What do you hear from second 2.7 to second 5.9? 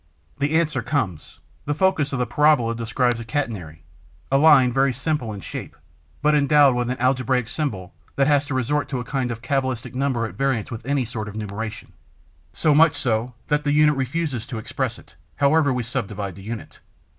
describes a 'catenary,' a line very simple in shape,